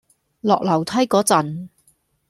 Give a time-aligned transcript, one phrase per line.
[0.39, 1.69] 落樓梯嗰陣